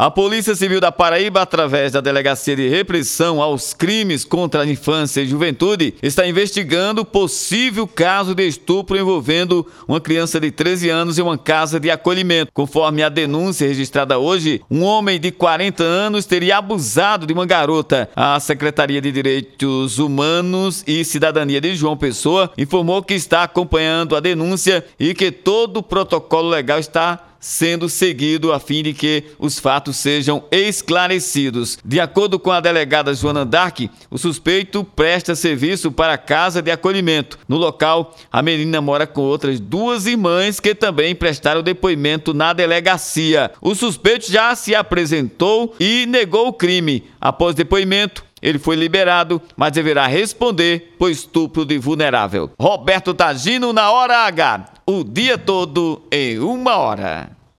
A 0.00 0.10
Polícia 0.10 0.54
Civil 0.54 0.80
da 0.80 0.90
Paraíba, 0.90 1.42
através 1.42 1.92
da 1.92 2.00
Delegacia 2.00 2.56
de 2.56 2.66
Repressão 2.66 3.42
aos 3.42 3.74
Crimes 3.74 4.24
contra 4.24 4.62
a 4.62 4.66
Infância 4.66 5.20
e 5.20 5.26
Juventude, 5.26 5.92
está 6.02 6.26
investigando 6.26 7.04
possível 7.04 7.86
caso 7.86 8.34
de 8.34 8.48
estupro 8.48 8.96
envolvendo 8.96 9.66
uma 9.86 10.00
criança 10.00 10.40
de 10.40 10.50
13 10.50 10.88
anos 10.88 11.18
em 11.18 11.22
uma 11.22 11.36
casa 11.36 11.78
de 11.78 11.90
acolhimento. 11.90 12.50
Conforme 12.50 13.02
a 13.02 13.10
denúncia 13.10 13.68
registrada 13.68 14.18
hoje, 14.18 14.62
um 14.70 14.84
homem 14.84 15.20
de 15.20 15.30
40 15.30 15.84
anos 15.84 16.24
teria 16.24 16.56
abusado 16.56 17.26
de 17.26 17.34
uma 17.34 17.44
garota. 17.44 18.08
A 18.16 18.40
Secretaria 18.40 19.02
de 19.02 19.12
Direitos 19.12 19.98
Humanos 19.98 20.82
e 20.86 21.04
Cidadania 21.04 21.60
de 21.60 21.74
João 21.74 21.94
Pessoa 21.94 22.50
informou 22.56 23.02
que 23.02 23.12
está 23.12 23.42
acompanhando 23.42 24.16
a 24.16 24.20
denúncia 24.20 24.82
e 24.98 25.12
que 25.12 25.30
todo 25.30 25.76
o 25.76 25.82
protocolo 25.82 26.48
legal 26.48 26.78
está 26.78 27.26
sendo 27.40 27.88
seguido 27.88 28.52
a 28.52 28.60
fim 28.60 28.82
de 28.82 28.92
que 28.92 29.24
os 29.38 29.58
fatos 29.58 29.96
sejam 29.96 30.44
esclarecidos. 30.50 31.78
De 31.84 31.98
acordo 31.98 32.38
com 32.38 32.52
a 32.52 32.60
delegada 32.60 33.14
Joana 33.14 33.44
Dark, 33.44 33.80
o 34.10 34.18
suspeito 34.18 34.84
presta 34.84 35.34
serviço 35.34 35.90
para 35.90 36.12
a 36.12 36.18
casa 36.18 36.60
de 36.60 36.70
acolhimento. 36.70 37.38
No 37.48 37.56
local, 37.56 38.14
a 38.30 38.42
menina 38.42 38.80
mora 38.80 39.06
com 39.06 39.22
outras 39.22 39.58
duas 39.58 40.06
irmãs 40.06 40.60
que 40.60 40.74
também 40.74 41.14
prestaram 41.14 41.62
depoimento 41.62 42.34
na 42.34 42.52
delegacia. 42.52 43.50
O 43.60 43.74
suspeito 43.74 44.30
já 44.30 44.54
se 44.54 44.74
apresentou 44.74 45.74
e 45.80 46.04
negou 46.06 46.48
o 46.48 46.52
crime. 46.52 47.04
Após 47.20 47.54
depoimento, 47.54 48.24
ele 48.42 48.58
foi 48.58 48.76
liberado, 48.76 49.40
mas 49.56 49.72
deverá 49.72 50.06
responder 50.06 50.94
por 50.98 51.10
estupro 51.10 51.64
de 51.64 51.78
vulnerável. 51.78 52.50
Roberto 52.58 53.12
Tagino 53.14 53.72
na 53.72 53.90
hora 53.90 54.26
H 54.26 54.64
o 54.86 55.04
dia 55.04 55.38
todo 55.38 56.02
em 56.10 56.38
uma 56.38 56.76
hora. 56.76 57.30